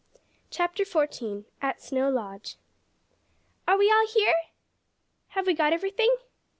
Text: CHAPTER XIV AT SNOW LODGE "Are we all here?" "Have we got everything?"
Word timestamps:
CHAPTER 0.49 0.83
XIV 0.83 1.45
AT 1.61 1.79
SNOW 1.79 2.09
LODGE 2.09 2.57
"Are 3.67 3.77
we 3.77 3.91
all 3.91 4.07
here?" 4.07 4.33
"Have 5.27 5.45
we 5.45 5.53
got 5.53 5.73
everything?" 5.73 6.15